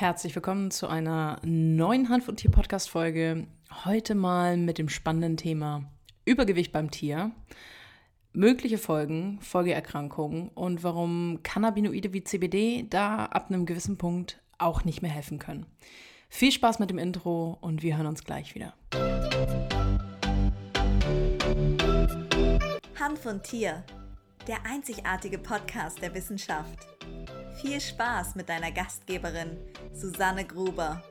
Herzlich 0.00 0.34
willkommen 0.34 0.70
zu 0.70 0.88
einer 0.88 1.38
neuen 1.44 2.08
Hand 2.08 2.24
von 2.24 2.34
Tier 2.34 2.50
Podcast 2.50 2.88
Folge. 2.88 3.46
Heute 3.84 4.14
mal 4.14 4.56
mit 4.56 4.78
dem 4.78 4.88
spannenden 4.88 5.36
Thema 5.36 5.92
Übergewicht 6.24 6.72
beim 6.72 6.90
Tier, 6.90 7.32
mögliche 8.32 8.78
Folgen, 8.78 9.38
Folgeerkrankungen 9.42 10.48
und 10.54 10.82
warum 10.84 11.40
Cannabinoide 11.42 12.14
wie 12.14 12.24
CBD 12.24 12.86
da 12.88 13.26
ab 13.26 13.50
einem 13.50 13.66
gewissen 13.66 13.98
Punkt 13.98 14.40
auch 14.56 14.84
nicht 14.84 15.02
mehr 15.02 15.10
helfen 15.10 15.38
können. 15.38 15.66
Viel 16.30 16.50
Spaß 16.50 16.78
mit 16.78 16.88
dem 16.88 16.96
Intro 16.96 17.58
und 17.60 17.82
wir 17.82 17.98
hören 17.98 18.06
uns 18.06 18.24
gleich 18.24 18.54
wieder. 18.54 18.72
Hand 22.98 23.18
von 23.18 23.42
Tier, 23.42 23.84
der 24.48 24.64
einzigartige 24.64 25.36
Podcast 25.36 26.00
der 26.00 26.14
Wissenschaft. 26.14 26.86
Viel 27.62 27.78
Spaß 27.78 28.36
mit 28.36 28.48
deiner 28.48 28.72
Gastgeberin 28.72 29.58
Susanne 29.92 30.46
Gruber. 30.46 31.02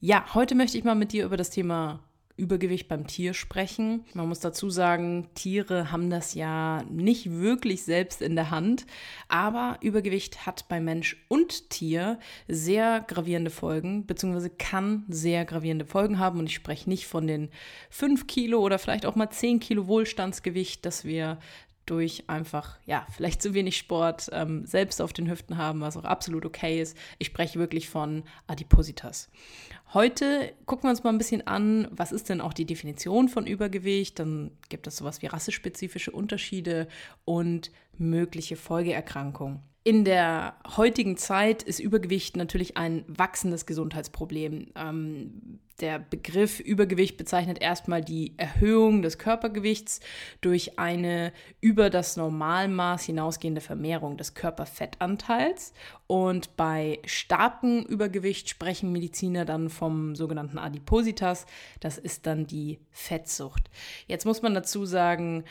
Ja, 0.00 0.24
heute 0.32 0.54
möchte 0.54 0.78
ich 0.78 0.84
mal 0.84 0.94
mit 0.94 1.12
dir 1.12 1.26
über 1.26 1.36
das 1.36 1.50
Thema 1.50 2.00
Übergewicht 2.38 2.88
beim 2.88 3.06
Tier 3.06 3.34
sprechen. 3.34 4.06
Man 4.14 4.26
muss 4.26 4.40
dazu 4.40 4.70
sagen, 4.70 5.28
Tiere 5.34 5.92
haben 5.92 6.08
das 6.08 6.32
ja 6.32 6.82
nicht 6.90 7.30
wirklich 7.30 7.82
selbst 7.82 8.22
in 8.22 8.36
der 8.36 8.50
Hand, 8.50 8.86
aber 9.28 9.76
Übergewicht 9.82 10.46
hat 10.46 10.68
bei 10.68 10.80
Mensch 10.80 11.22
und 11.28 11.68
Tier 11.68 12.18
sehr 12.48 13.04
gravierende 13.06 13.50
Folgen, 13.50 14.06
beziehungsweise 14.06 14.48
kann 14.48 15.04
sehr 15.08 15.44
gravierende 15.44 15.84
Folgen 15.84 16.18
haben. 16.18 16.38
Und 16.38 16.46
ich 16.46 16.54
spreche 16.54 16.88
nicht 16.88 17.06
von 17.06 17.26
den 17.26 17.50
5 17.90 18.26
Kilo 18.26 18.60
oder 18.60 18.78
vielleicht 18.78 19.04
auch 19.04 19.14
mal 19.14 19.28
10 19.28 19.60
Kilo 19.60 19.86
Wohlstandsgewicht, 19.86 20.86
das 20.86 21.04
wir 21.04 21.38
durch 21.86 22.24
einfach, 22.28 22.78
ja, 22.86 23.06
vielleicht 23.10 23.42
zu 23.42 23.54
wenig 23.54 23.76
Sport 23.76 24.30
ähm, 24.32 24.64
selbst 24.66 25.00
auf 25.00 25.12
den 25.12 25.28
Hüften 25.28 25.56
haben, 25.56 25.80
was 25.80 25.96
auch 25.96 26.04
absolut 26.04 26.44
okay 26.44 26.80
ist. 26.80 26.96
Ich 27.18 27.28
spreche 27.28 27.58
wirklich 27.58 27.88
von 27.88 28.22
Adipositas. 28.46 29.30
Heute 29.92 30.52
gucken 30.64 30.84
wir 30.84 30.90
uns 30.90 31.02
mal 31.02 31.10
ein 31.10 31.18
bisschen 31.18 31.46
an, 31.46 31.88
was 31.90 32.12
ist 32.12 32.28
denn 32.28 32.40
auch 32.40 32.52
die 32.52 32.64
Definition 32.64 33.28
von 33.28 33.46
Übergewicht? 33.46 34.18
Dann 34.18 34.52
gibt 34.68 34.86
es 34.86 34.96
sowas 34.96 35.22
wie 35.22 35.26
rassespezifische 35.26 36.12
Unterschiede 36.12 36.88
und 37.24 37.70
mögliche 37.98 38.56
Folgeerkrankungen. 38.56 39.60
In 39.84 40.04
der 40.04 40.54
heutigen 40.76 41.16
Zeit 41.16 41.64
ist 41.64 41.80
Übergewicht 41.80 42.36
natürlich 42.36 42.76
ein 42.76 43.04
wachsendes 43.08 43.66
Gesundheitsproblem. 43.66 44.68
Ähm, 44.76 45.58
der 45.80 45.98
Begriff 45.98 46.60
Übergewicht 46.60 47.16
bezeichnet 47.16 47.60
erstmal 47.60 48.02
die 48.02 48.34
Erhöhung 48.36 49.02
des 49.02 49.18
Körpergewichts 49.18 49.98
durch 50.40 50.78
eine 50.78 51.32
über 51.60 51.90
das 51.90 52.16
Normalmaß 52.16 53.02
hinausgehende 53.02 53.60
Vermehrung 53.60 54.16
des 54.16 54.34
Körperfettanteils. 54.34 55.72
Und 56.06 56.56
bei 56.56 57.00
starkem 57.04 57.82
Übergewicht 57.82 58.48
sprechen 58.48 58.92
Mediziner 58.92 59.44
dann 59.44 59.68
vom 59.68 60.14
sogenannten 60.14 60.58
Adipositas. 60.58 61.46
Das 61.80 61.98
ist 61.98 62.26
dann 62.26 62.46
die 62.46 62.78
Fettsucht. 62.92 63.68
Jetzt 64.06 64.26
muss 64.26 64.42
man 64.42 64.54
dazu 64.54 64.84
sagen, 64.84 65.42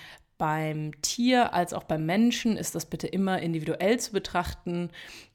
beim 0.41 0.99
Tier 1.03 1.53
als 1.53 1.71
auch 1.71 1.83
beim 1.83 2.07
Menschen 2.07 2.57
ist 2.57 2.73
das 2.73 2.87
bitte 2.87 3.05
immer 3.05 3.43
individuell 3.43 3.99
zu 3.99 4.11
betrachten. 4.11 4.89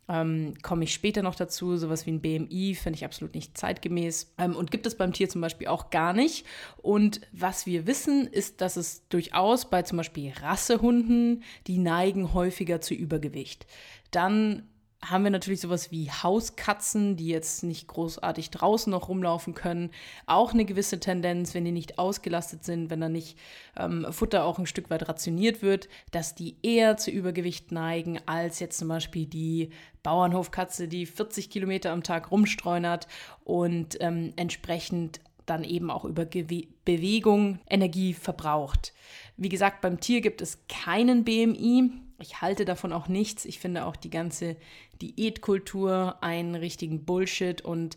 Ähm, 0.09 0.55
Komme 0.63 0.83
ich 0.83 0.93
später 0.93 1.23
noch 1.23 1.37
dazu. 1.37 1.77
Sowas 1.77 2.07
wie 2.07 2.11
ein 2.11 2.21
BMI 2.21 2.75
finde 2.75 2.97
ich 2.97 3.05
absolut 3.05 3.33
nicht 3.33 3.57
zeitgemäß 3.57 4.35
ähm, 4.37 4.57
und 4.57 4.73
gibt 4.73 4.85
es 4.85 4.97
beim 4.97 5.13
Tier 5.13 5.29
zum 5.29 5.43
Beispiel 5.43 5.69
auch 5.69 5.91
gar 5.91 6.13
nicht. 6.13 6.45
Und 6.79 7.21
was 7.31 7.67
wir 7.67 7.87
wissen, 7.87 8.27
ist, 8.27 8.61
dass 8.61 8.75
es 8.75 9.07
durchaus 9.09 9.71
bei 9.71 9.83
zum 9.83 9.99
Beispiel 9.99 10.33
Rassehunden, 10.43 11.45
die 11.69 11.79
neigen 11.79 12.35
häufiger 12.35 12.81
zu 12.81 12.93
Übergewicht. 12.93 13.65
Dann 14.11 14.65
haben 15.05 15.25
wir 15.25 15.31
natürlich 15.31 15.61
sowas 15.61 15.91
wie 15.91 16.11
Hauskatzen, 16.11 17.17
die 17.17 17.29
jetzt 17.29 17.63
nicht 17.63 17.87
großartig 17.87 18.51
draußen 18.51 18.91
noch 18.91 19.09
rumlaufen 19.09 19.55
können. 19.55 19.91
Auch 20.27 20.53
eine 20.53 20.65
gewisse 20.65 20.99
Tendenz, 20.99 21.55
wenn 21.55 21.65
die 21.65 21.73
nicht 21.73 21.99
ausgelastet 21.99 22.65
sind, 22.65 22.91
wenn 22.91 23.01
da 23.01 23.09
nicht 23.09 23.39
ähm, 23.77 24.07
Futter 24.11 24.45
auch 24.45 24.59
ein 24.59 24.67
Stück 24.67 24.91
weit 24.91 25.09
rationiert 25.09 25.63
wird, 25.63 25.89
dass 26.13 26.35
die 26.35 26.57
eher 26.63 26.97
zu 26.97 27.11
Übergewicht 27.11 27.73
neigen 27.73 28.19
als 28.27 28.59
jetzt 28.59 28.79
zum 28.79 28.89
Beispiel 28.89 29.27
die 29.27 29.71
Bauernhofkatze, 30.03 30.89
die 30.89 31.07
40 31.07 31.51
Kilometer 31.51 31.93
am 31.93 32.03
Tag 32.03 32.31
rumstreunert 32.31 33.07
und 33.45 33.99
ähm, 34.01 34.33
entsprechend 34.37 35.21
dann 35.47 35.65
eben 35.65 35.91
auch 35.91 36.05
über 36.05 36.25
Gewe 36.25 36.67
Bewegung 36.85 37.59
Energie 37.69 38.15
verbraucht. 38.15 38.93
Wie 39.37 39.49
gesagt, 39.49 39.81
beim 39.81 40.01
Tier 40.01 40.21
gibt 40.21 40.41
es 40.41 40.59
keinen 40.69 41.25
BMI. 41.25 41.91
Ich 42.19 42.41
halte 42.41 42.65
davon 42.65 42.93
auch 42.93 43.09
nichts. 43.09 43.45
Ich 43.45 43.59
finde 43.59 43.85
auch 43.85 43.97
die 43.97 44.11
ganze 44.11 44.57
Diätkultur 45.03 46.17
einen 46.23 46.55
richtigen 46.55 47.05
Bullshit 47.05 47.61
und 47.61 47.97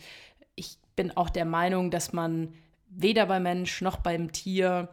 ich 0.56 0.78
bin 0.96 1.16
auch 1.16 1.30
der 1.30 1.46
Meinung, 1.46 1.92
dass 1.92 2.12
man 2.12 2.54
weder 2.90 3.26
beim 3.28 3.44
Mensch 3.44 3.82
noch 3.82 3.98
beim 3.98 4.32
Tier 4.32 4.90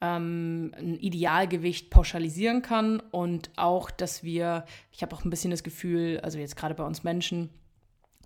ähm, 0.00 0.72
ein 0.78 0.96
Idealgewicht 0.98 1.90
pauschalisieren 1.90 2.62
kann 2.62 3.00
und 3.10 3.50
auch, 3.56 3.90
dass 3.90 4.22
wir, 4.22 4.64
ich 4.92 5.02
habe 5.02 5.14
auch 5.14 5.24
ein 5.24 5.30
bisschen 5.30 5.50
das 5.50 5.62
Gefühl, 5.62 6.20
also 6.20 6.38
jetzt 6.38 6.56
gerade 6.56 6.74
bei 6.74 6.84
uns 6.84 7.04
Menschen, 7.04 7.50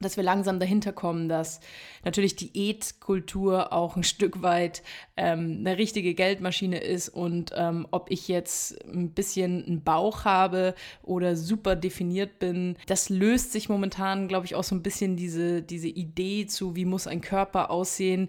dass 0.00 0.16
wir 0.16 0.24
langsam 0.24 0.58
dahinter 0.58 0.92
kommen, 0.92 1.28
dass 1.28 1.60
natürlich 2.04 2.34
Diätkultur 2.34 3.72
auch 3.72 3.96
ein 3.96 4.02
Stück 4.02 4.42
weit 4.42 4.82
ähm, 5.16 5.58
eine 5.60 5.78
richtige 5.78 6.14
Geldmaschine 6.14 6.78
ist 6.78 7.08
und 7.08 7.52
ähm, 7.56 7.86
ob 7.92 8.10
ich 8.10 8.26
jetzt 8.26 8.84
ein 8.86 9.10
bisschen 9.10 9.64
einen 9.64 9.84
Bauch 9.84 10.24
habe 10.24 10.74
oder 11.02 11.36
super 11.36 11.76
definiert 11.76 12.40
bin, 12.40 12.76
das 12.86 13.08
löst 13.08 13.52
sich 13.52 13.68
momentan, 13.68 14.26
glaube 14.26 14.46
ich, 14.46 14.56
auch 14.56 14.64
so 14.64 14.74
ein 14.74 14.82
bisschen 14.82 15.16
diese, 15.16 15.62
diese 15.62 15.88
Idee 15.88 16.46
zu, 16.46 16.74
wie 16.74 16.86
muss 16.86 17.06
ein 17.06 17.20
Körper 17.20 17.70
aussehen, 17.70 18.28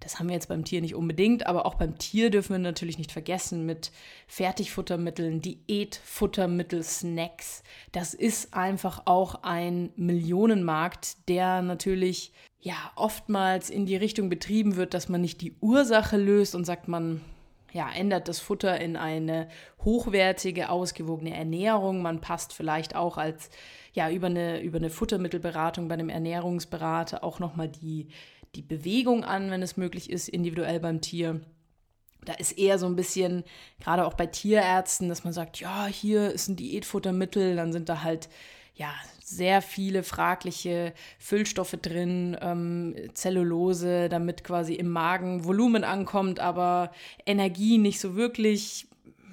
das 0.00 0.18
haben 0.18 0.28
wir 0.28 0.34
jetzt 0.34 0.48
beim 0.48 0.64
Tier 0.64 0.80
nicht 0.80 0.94
unbedingt, 0.94 1.46
aber 1.46 1.66
auch 1.66 1.74
beim 1.74 1.98
Tier 1.98 2.30
dürfen 2.30 2.52
wir 2.52 2.58
natürlich 2.58 2.98
nicht 2.98 3.12
vergessen 3.12 3.64
mit 3.64 3.92
Fertigfuttermitteln, 4.26 5.40
Diätfuttermittel, 5.40 6.82
Snacks. 6.82 7.62
Das 7.92 8.14
ist 8.14 8.54
einfach 8.54 9.02
auch 9.06 9.42
ein 9.42 9.90
Millionenmarkt, 9.96 11.28
der 11.28 11.62
natürlich 11.62 12.32
ja 12.60 12.76
oftmals 12.96 13.70
in 13.70 13.86
die 13.86 13.96
Richtung 13.96 14.28
betrieben 14.28 14.76
wird, 14.76 14.92
dass 14.92 15.08
man 15.08 15.20
nicht 15.20 15.40
die 15.40 15.56
Ursache 15.60 16.16
löst 16.16 16.54
und 16.54 16.64
sagt, 16.64 16.88
man 16.88 17.20
ja, 17.72 17.90
ändert 17.90 18.28
das 18.28 18.40
Futter 18.40 18.80
in 18.80 18.96
eine 18.96 19.48
hochwertige, 19.84 20.70
ausgewogene 20.70 21.34
Ernährung. 21.34 22.00
Man 22.00 22.20
passt 22.20 22.54
vielleicht 22.54 22.96
auch 22.96 23.18
als 23.18 23.50
ja 23.92 24.10
über 24.10 24.26
eine, 24.28 24.60
über 24.62 24.78
eine 24.78 24.90
Futtermittelberatung 24.90 25.86
bei 25.86 25.94
einem 25.94 26.08
Ernährungsberater 26.08 27.22
auch 27.22 27.38
nochmal 27.38 27.68
die 27.68 28.08
die 28.56 28.62
Bewegung 28.62 29.24
an, 29.24 29.50
wenn 29.50 29.62
es 29.62 29.76
möglich 29.76 30.10
ist, 30.10 30.28
individuell 30.28 30.80
beim 30.80 31.00
Tier. 31.00 31.40
Da 32.24 32.32
ist 32.34 32.58
eher 32.58 32.78
so 32.78 32.86
ein 32.86 32.96
bisschen, 32.96 33.44
gerade 33.80 34.06
auch 34.06 34.14
bei 34.14 34.26
Tierärzten, 34.26 35.08
dass 35.08 35.22
man 35.22 35.32
sagt, 35.32 35.60
ja, 35.60 35.86
hier 35.86 36.32
ist 36.32 36.48
ein 36.48 36.56
Diätfuttermittel, 36.56 37.54
dann 37.54 37.72
sind 37.72 37.88
da 37.88 38.02
halt 38.02 38.28
ja 38.74 38.92
sehr 39.22 39.60
viele 39.60 40.02
fragliche 40.02 40.92
Füllstoffe 41.18 41.76
drin, 41.82 42.36
ähm, 42.40 42.94
Zellulose, 43.14 44.08
damit 44.08 44.44
quasi 44.44 44.74
im 44.74 44.88
Magen 44.88 45.44
Volumen 45.44 45.82
ankommt, 45.82 46.38
aber 46.38 46.92
Energie 47.26 47.78
nicht 47.78 48.00
so 48.00 48.14
wirklich. 48.16 48.86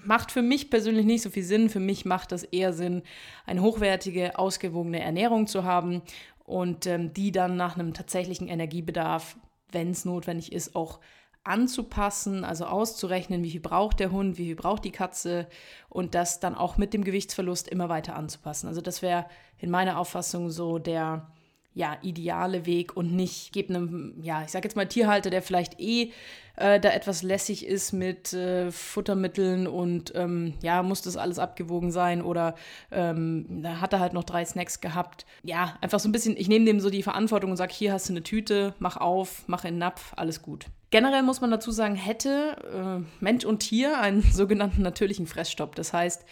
Macht 0.06 0.32
für 0.34 0.42
mich 0.42 0.70
persönlich 0.70 1.06
nicht 1.06 1.22
so 1.22 1.30
viel 1.30 1.44
Sinn. 1.44 1.70
Für 1.70 1.80
mich 1.80 2.04
macht 2.04 2.34
das 2.34 2.44
eher 2.44 2.74
Sinn, 2.74 3.04
eine 3.46 3.62
hochwertige, 3.62 4.38
ausgewogene 4.38 5.00
Ernährung 5.00 5.48
zu 5.48 5.64
haben 5.64 6.02
und 6.46 6.86
ähm, 6.86 7.14
die 7.14 7.32
dann 7.32 7.56
nach 7.56 7.76
einem 7.76 7.94
tatsächlichen 7.94 8.48
Energiebedarf, 8.48 9.38
wenn 9.72 9.92
es 9.92 10.06
notwendig 10.06 10.52
ist, 10.52 10.76
auch 10.76 11.00
anzupassen, 11.44 12.46
also 12.46 12.66
auszurechnen, 12.66 13.44
wie 13.44 13.52
viel 13.52 13.60
braucht 13.60 14.00
der 14.00 14.12
Hund, 14.12 14.38
wie 14.38 14.46
viel 14.46 14.56
braucht 14.56 14.86
die 14.86 14.92
Katze 14.92 15.48
und 15.90 16.16
das 16.16 16.40
dann 16.40 16.56
auch 16.56 16.78
mit 16.78 16.94
dem 16.94 17.04
Gewichtsverlust 17.04 17.68
immer 17.68 17.90
weiter 17.90 18.16
anzupassen. 18.16 18.68
Also 18.68 18.82
das 18.82 19.02
wäre 19.02 19.26
in 19.58 19.70
meiner 19.70 20.00
Auffassung 20.00 20.50
so 20.50 20.80
der 20.80 21.33
ja, 21.76 21.98
ideale 22.02 22.66
Weg 22.66 22.96
und 22.96 23.14
nicht 23.14 23.52
gebe 23.54 23.74
einem, 23.74 24.16
ja, 24.22 24.44
ich 24.44 24.50
sage 24.50 24.68
jetzt 24.68 24.76
mal 24.76 24.88
Tierhalter, 24.88 25.30
der 25.30 25.42
vielleicht 25.42 25.80
eh 25.80 26.12
äh, 26.56 26.80
da 26.80 26.90
etwas 26.90 27.24
lässig 27.24 27.66
ist 27.66 27.94
mit 27.94 28.34
äh, 28.34 28.72
Futtermitteln 28.72 29.66
und 29.66 30.14
ähm, 30.16 30.54
ja, 30.62 30.84
muss 30.84 31.02
das 31.02 31.18
alles 31.18 31.40
abgewogen 31.40 31.92
sein 31.92 32.22
oder 32.22 32.56
ähm, 32.92 33.64
da 33.64 33.82
hat 33.82 33.94
er 33.94 34.00
halt 34.00 34.14
noch 34.14 34.24
drei 34.24 34.46
Snacks 34.46 34.80
gehabt. 34.80 35.26
Ja, 35.44 35.78
einfach 35.82 36.00
so 36.00 36.08
ein 36.08 36.12
bisschen, 36.12 36.38
ich 36.38 36.48
nehme 36.48 36.66
dem 36.66 36.80
so 36.80 36.90
die 36.90 37.04
Verantwortung 37.04 37.52
und 37.52 37.58
sage, 37.58 37.74
hier 37.74 37.92
hast 37.92 38.08
du 38.10 38.14
eine 38.14 38.24
Tüte, 38.24 38.76
mach 38.80 38.98
auf, 38.98 39.44
mach 39.48 39.66
in 39.66 39.76
den 39.76 39.80
Napf, 39.80 40.14
alles 40.16 40.42
gut. 40.42 40.68
Generell 40.92 41.24
muss 41.24 41.42
man 41.42 41.50
dazu 41.50 41.72
sagen, 41.72 41.96
hätte 41.96 43.02
äh, 43.02 43.24
Mensch 43.24 43.46
und 43.46 43.60
Tier 43.60 44.00
einen 44.00 44.22
sogenannten 44.32 44.84
natürlichen 44.84 45.26
Fressstopp. 45.26 45.74
Das 45.74 45.92
heißt, 45.92 46.24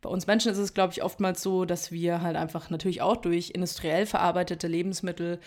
bei 0.00 0.08
uns 0.08 0.26
Menschen 0.26 0.52
ist 0.52 0.58
es, 0.58 0.74
glaube 0.74 0.92
ich, 0.92 1.02
oftmals 1.02 1.42
so, 1.42 1.64
dass 1.64 1.90
wir 1.90 2.22
halt 2.22 2.36
einfach 2.36 2.70
natürlich 2.70 3.02
auch 3.02 3.16
durch 3.16 3.50
industriell 3.50 4.06
verarbeitete 4.06 4.68
Lebensmittel, 4.68 5.40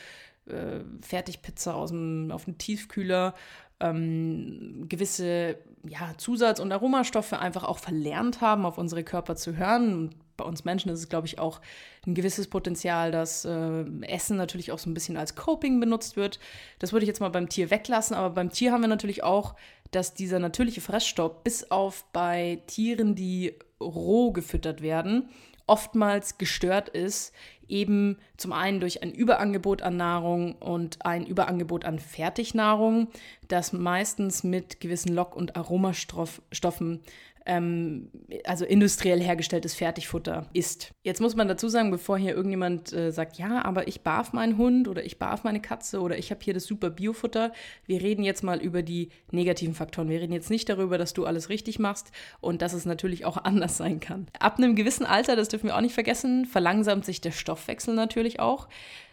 äh, 0.48 0.81
Fertigpizza 1.01 1.74
aus 1.74 1.92
dem, 1.92 2.31
auf 2.31 2.45
dem 2.45 2.57
Tiefkühler, 2.57 3.33
ähm, 3.80 4.86
gewisse 4.88 5.57
ja, 5.88 6.13
Zusatz- 6.18 6.59
und 6.59 6.71
Aromastoffe 6.71 7.33
einfach 7.33 7.63
auch 7.63 7.80
verlernt 7.80 8.42
haben, 8.42 8.65
auf 8.65 8.77
unsere 8.77 9.03
Körper 9.03 9.36
zu 9.36 9.57
hören. 9.57 9.94
Und 9.94 10.15
bei 10.38 10.45
uns 10.45 10.65
Menschen 10.65 10.92
ist 10.92 11.00
es, 11.00 11.09
glaube 11.09 11.27
ich, 11.27 11.39
auch 11.39 11.62
ein 12.06 12.13
gewisses 12.13 12.48
Potenzial, 12.48 13.12
dass 13.12 13.45
äh, 13.45 13.86
Essen 14.01 14.38
natürlich 14.38 14.71
auch 14.71 14.80
so 14.80 14.89
ein 14.89 14.94
bisschen 14.94 15.18
als 15.18 15.36
Coping 15.36 15.80
benutzt 15.80 16.15
wird. 16.15 16.39
Das 16.80 16.92
würde 16.92 17.06
ich 17.06 17.07
jetzt 17.07 17.21
mal 17.21 17.30
beim 17.30 17.50
Tier 17.50 17.71
weglassen, 17.71 18.15
aber 18.15 18.30
beim 18.31 18.51
Tier 18.51 18.71
haben 18.71 18.81
wir 18.81 18.88
natürlich 18.88 19.24
auch, 19.24 19.56
dass 19.92 20.13
dieser 20.13 20.39
natürliche 20.39 20.81
Fressstopp 20.81 21.44
bis 21.44 21.69
auf 21.71 22.06
bei 22.13 22.62
Tieren, 22.68 23.15
die 23.15 23.56
roh 23.81 24.31
gefüttert 24.31 24.81
werden, 24.81 25.29
oftmals 25.67 26.37
gestört 26.37 26.89
ist, 26.89 27.33
eben 27.67 28.17
zum 28.35 28.51
einen 28.51 28.79
durch 28.81 29.01
ein 29.01 29.11
Überangebot 29.11 29.81
an 29.81 29.95
Nahrung 29.95 30.55
und 30.55 31.05
ein 31.05 31.25
Überangebot 31.25 31.85
an 31.85 31.99
Fertignahrung, 31.99 33.07
das 33.47 33.71
meistens 33.71 34.43
mit 34.43 34.81
gewissen 34.81 35.13
Lock- 35.13 35.35
und 35.35 35.55
Aromastoffen 35.55 36.99
ähm, 37.45 38.09
also 38.45 38.65
industriell 38.65 39.21
hergestelltes 39.21 39.73
Fertigfutter 39.73 40.47
ist. 40.53 40.93
Jetzt 41.03 41.21
muss 41.21 41.35
man 41.35 41.47
dazu 41.47 41.69
sagen, 41.69 41.91
bevor 41.91 42.17
hier 42.17 42.35
irgendjemand 42.35 42.93
äh, 42.93 43.11
sagt, 43.11 43.38
ja, 43.38 43.63
aber 43.65 43.88
ich 43.88 44.01
barf 44.01 44.33
meinen 44.33 44.57
Hund 44.57 44.88
oder 44.88 45.03
ich 45.03 45.17
barf 45.17 45.43
meine 45.43 45.61
Katze 45.61 46.01
oder 46.01 46.17
ich 46.17 46.31
habe 46.31 46.41
hier 46.43 46.53
das 46.53 46.65
super 46.65 46.89
Biofutter, 46.89 47.51
wir 47.85 48.01
reden 48.01 48.23
jetzt 48.23 48.43
mal 48.43 48.61
über 48.61 48.83
die 48.83 49.09
negativen 49.31 49.73
Faktoren. 49.73 50.09
Wir 50.09 50.21
reden 50.21 50.33
jetzt 50.33 50.49
nicht 50.49 50.69
darüber, 50.69 50.97
dass 50.97 51.13
du 51.13 51.25
alles 51.25 51.49
richtig 51.49 51.79
machst 51.79 52.11
und 52.39 52.61
dass 52.61 52.73
es 52.73 52.85
natürlich 52.85 53.25
auch 53.25 53.38
anders 53.43 53.77
sein 53.77 53.99
kann. 53.99 54.27
Ab 54.39 54.57
einem 54.57 54.75
gewissen 54.75 55.05
Alter, 55.05 55.35
das 55.35 55.49
dürfen 55.49 55.67
wir 55.67 55.75
auch 55.75 55.81
nicht 55.81 55.95
vergessen, 55.95 56.45
verlangsamt 56.45 57.05
sich 57.05 57.21
der 57.21 57.31
Stoffwechsel 57.31 57.95
natürlich 57.95 58.39
auch. 58.39 58.67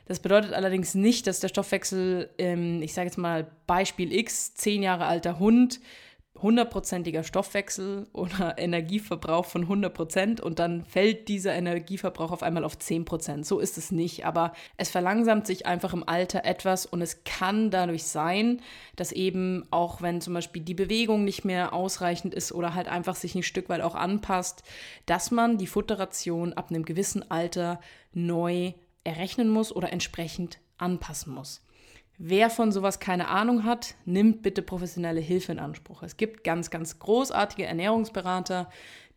Das 0.07 0.21
bedeutet 0.21 0.55
allerdings 0.55 0.95
nicht, 0.95 1.27
dass 1.27 1.41
der 1.41 1.49
Stoffwechsel, 1.49 2.31
ähm, 2.39 2.81
ich 2.83 2.95
sage 2.95 3.09
jetzt 3.09 3.19
mal 3.19 3.47
Beispiel 3.67 4.13
X, 4.13 4.55
zehn 4.55 4.83
Jahre 4.83 5.05
alter 5.05 5.39
Hund, 5.39 5.81
hundertprozentiger 6.43 7.25
Stoffwechsel 7.25 8.07
oder 8.13 8.59
Energieverbrauch 8.59 9.45
von 9.45 9.63
100 9.63 9.93
Prozent 9.93 10.41
und 10.41 10.59
dann 10.59 10.85
fällt 10.85 11.29
dieser 11.29 11.55
Energieverbrauch 11.55 12.31
auf 12.31 12.43
einmal 12.43 12.65
auf 12.65 12.79
10 12.79 13.05
Prozent. 13.05 13.47
So 13.47 13.59
ist 13.59 13.79
es 13.79 13.91
nicht, 13.91 14.25
aber 14.25 14.53
es 14.77 14.91
verlangsamt 14.91 15.47
sich 15.47 15.67
einfach 15.67 15.93
im 15.93 16.09
Alter 16.09 16.45
etwas 16.45 16.87
und 16.87 17.03
es 17.03 17.25
kann 17.25 17.71
dadurch 17.71 18.05
sein, 18.05 18.61
dass 18.97 19.13
eben 19.13 19.67
auch 19.71 20.03
wenn 20.03 20.21
zum 20.21 20.35
Beispiel 20.35 20.63
die 20.63 20.75
Bewegung 20.75 21.25
nicht 21.25 21.45
mehr 21.45 21.73
ausreichend 21.73 22.35
ist 22.35 22.53
oder 22.53 22.75
halt 22.75 22.89
einfach 22.89 23.15
sich 23.15 23.35
ein 23.35 23.43
Stück 23.43 23.69
weit 23.69 23.81
auch 23.81 23.95
anpasst, 23.95 24.63
dass 25.07 25.31
man 25.31 25.59
die 25.59 25.67
Futterration 25.67 26.53
ab 26.53 26.71
einem 26.71 26.85
gewissen 26.85 27.31
Alter 27.31 27.81
neu 28.13 28.73
errechnen 29.05 29.49
muss 29.49 29.75
oder 29.75 29.93
entsprechend 29.93 30.59
anpassen 30.77 31.35
muss. 31.35 31.63
Wer 32.21 32.51
von 32.51 32.73
sowas 32.73 32.99
keine 32.99 33.29
Ahnung 33.29 33.63
hat, 33.63 33.95
nimmt 34.05 34.43
bitte 34.43 34.61
professionelle 34.61 35.21
Hilfe 35.21 35.53
in 35.53 35.61
Anspruch. 35.61 36.03
Es 36.03 36.17
gibt 36.17 36.43
ganz, 36.43 36.69
ganz 36.69 36.99
großartige 36.99 37.65
Ernährungsberater, 37.65 38.69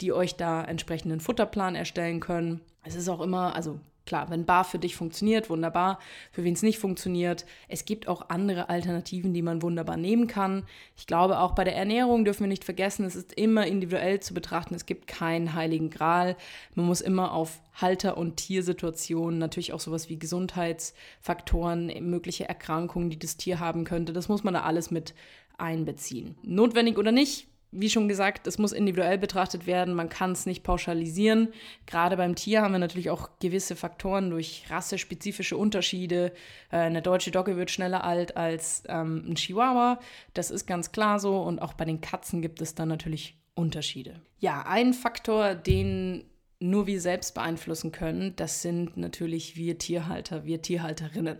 die 0.02 0.14
euch 0.14 0.36
da 0.36 0.64
entsprechenden 0.64 1.20
Futterplan 1.20 1.74
erstellen 1.74 2.20
können. 2.20 2.62
Es 2.84 2.94
ist 2.94 3.10
auch 3.10 3.22
immer, 3.22 3.56
also 3.56 3.80
Klar, 4.12 4.30
wenn 4.30 4.44
Bar 4.44 4.66
für 4.66 4.78
dich 4.78 4.98
funktioniert, 4.98 5.50
wunderbar. 5.50 5.98
Für 6.34 6.44
wen 6.44 6.52
es 6.52 6.64
nicht 6.64 6.80
funktioniert, 6.80 7.46
es 7.70 7.86
gibt 7.86 8.10
auch 8.10 8.28
andere 8.28 8.68
Alternativen, 8.68 9.34
die 9.34 9.42
man 9.42 9.62
wunderbar 9.62 9.96
nehmen 9.96 10.28
kann. 10.28 10.66
Ich 10.98 11.08
glaube, 11.08 11.40
auch 11.40 11.56
bei 11.56 11.64
der 11.64 11.78
Ernährung 11.78 12.26
dürfen 12.26 12.42
wir 12.42 12.50
nicht 12.50 12.66
vergessen, 12.66 13.06
es 13.06 13.16
ist 13.16 13.32
immer 13.32 13.66
individuell 13.68 14.20
zu 14.20 14.34
betrachten. 14.34 14.76
Es 14.76 14.86
gibt 14.86 15.08
keinen 15.08 15.54
heiligen 15.54 15.90
Gral. 15.90 16.36
Man 16.76 16.88
muss 16.88 17.00
immer 17.00 17.32
auf 17.32 17.62
Halter- 17.74 18.18
und 18.18 18.36
Tiersituationen, 18.36 19.40
natürlich 19.40 19.72
auch 19.72 19.80
sowas 19.80 20.10
wie 20.10 20.20
Gesundheitsfaktoren, 20.20 21.86
mögliche 22.02 22.50
Erkrankungen, 22.50 23.12
die 23.12 23.18
das 23.18 23.38
Tier 23.38 23.62
haben 23.62 23.86
könnte, 23.86 24.12
das 24.12 24.28
muss 24.28 24.44
man 24.44 24.54
da 24.54 24.64
alles 24.64 24.92
mit 24.92 25.14
einbeziehen. 25.58 26.36
Notwendig 26.44 26.98
oder 26.98 27.14
nicht, 27.14 27.48
wie 27.72 27.90
schon 27.90 28.10
gesagt, 28.10 28.48
es 28.48 28.58
muss 28.58 28.74
individuell 28.74 29.18
betrachtet 29.18 29.66
werden, 29.66 29.94
man 29.94 30.10
kann 30.10 30.34
es 30.34 30.46
nicht 30.46 30.64
pauschalisieren. 30.64 31.50
Gerade 31.86 32.18
beim 32.18 32.36
Tier 32.36 32.62
haben 32.62 32.74
wir 32.74 32.80
natürlich 32.80 33.10
auch 33.10 33.30
gewisse 33.40 33.76
Faktoren 33.76 34.30
durch 34.30 34.66
rassespezifische 34.70 35.56
Unterschiede. 35.56 36.34
Äh, 36.70 36.78
eine 36.78 37.02
deutsche 37.02 37.32
Dogge 37.32 37.56
wird 37.56 37.72
schneller 37.72 38.04
alt 38.04 38.36
als 38.36 38.84
ähm, 38.90 39.24
ein 39.28 39.36
Chihuahua, 39.36 40.00
das 40.34 40.52
ist 40.52 40.66
ganz 40.66 40.92
klar 40.92 41.20
so. 41.20 41.42
Und 41.42 41.62
auch 41.62 41.74
bei 41.74 41.86
den 41.86 42.02
Katzen 42.02 42.42
gibt 42.42 42.62
es 42.62 42.76
dann 42.76 42.90
natürlich 42.90 43.38
Unterschiede. 43.56 44.22
Ja, 44.40 44.66
ein 44.68 44.94
Faktor, 44.94 45.56
den 45.56 46.26
nur 46.60 46.88
wir 46.88 47.02
selbst 47.02 47.34
beeinflussen 47.34 47.92
können, 47.92 48.36
das 48.36 48.62
sind 48.62 48.98
natürlich 48.98 49.56
wir 49.56 49.78
Tierhalter, 49.78 50.46
wir 50.46 50.62
Tierhalterinnen. 50.62 51.38